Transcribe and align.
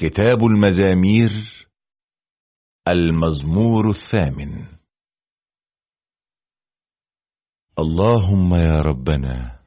كتاب 0.00 0.44
المزامير 0.44 1.30
المزمور 2.88 3.90
الثامن. 3.90 4.66
اللهم 7.78 8.54
يا 8.54 8.80
ربنا 8.80 9.60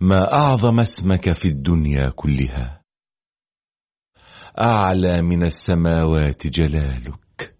ما 0.00 0.32
أعظم 0.32 0.80
اسمك 0.80 1.32
في 1.32 1.48
الدنيا 1.48 2.10
كلها 2.10 2.82
أعلى 4.58 5.22
من 5.22 5.42
السماوات 5.42 6.46
جلالك. 6.46 7.56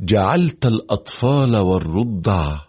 جعلت 0.00 0.66
الأطفال 0.66 1.56
والرضع 1.56 2.60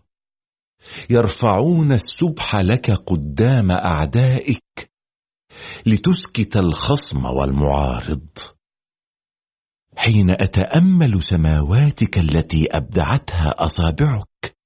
يرفعون 1.10 1.92
السبح 1.92 2.56
لك 2.56 2.92
قدام 2.92 3.72
أعدائك. 3.72 4.97
لتسكت 5.88 6.58
الخصم 6.58 7.26
والمعارض. 7.26 8.28
حين 9.98 10.30
أتأمل 10.30 11.24
سماواتك 11.24 12.18
التي 12.18 12.66
أبدعتها 12.72 13.50
أصابعك 13.66 14.58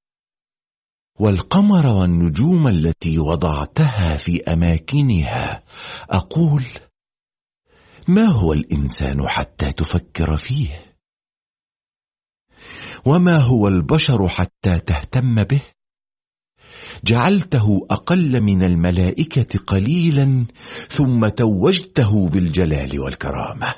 والقمر 1.20 1.86
والنجوم 1.86 2.68
التي 2.68 3.20
وضعتها 3.20 4.18
في 4.18 4.44
أماكنها 4.44 5.64
أقول 6.10 6.66
ما 8.08 8.26
هو 8.26 8.54
الإنسان 8.54 9.28
حتى 9.28 9.72
تفكر 9.72 10.38
فيه؟ 10.38 10.96
وما 13.06 13.38
هو 13.38 13.68
البشر 13.68 14.28
حتى 14.28 14.80
تهتم 14.80 15.44
به؟ 15.44 15.62
جعلته 17.04 17.88
أقل 17.92 18.42
من 18.42 18.64
الملائكة 18.64 19.60
قليلا 19.60 20.46
ثم 20.90 21.28
توجته 21.28 22.30
بالجلال 22.30 23.00
والكرامة. 23.00 23.76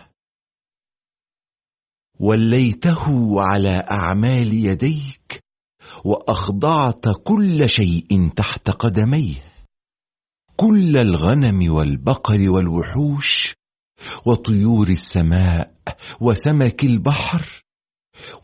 وليته 2.19 3.41
على 3.41 3.83
أعمال 3.91 4.53
يديك 4.53 5.43
وأخضعت 6.05 7.05
كل 7.23 7.69
شيء 7.69 8.29
تحت 8.35 8.69
قدميه. 8.69 9.53
كل 10.55 10.97
الغنم 10.97 11.73
والبقر 11.73 12.49
والوحوش 12.49 13.53
وطيور 14.25 14.89
السماء 14.89 15.73
وسمك 16.21 16.83
البحر 16.83 17.63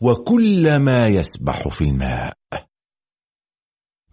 وكل 0.00 0.76
ما 0.76 1.06
يسبح 1.06 1.68
في 1.68 1.84
الماء. 1.84 2.39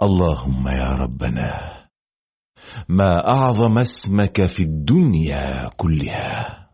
اللهم 0.02 0.68
يا 0.68 0.90
ربنا 0.90 1.52
ما 2.90 3.30
أعظم 3.30 3.78
اسمك 3.78 4.46
في 4.46 4.64
الدنيا 4.64 5.70
كلها. 5.78 6.67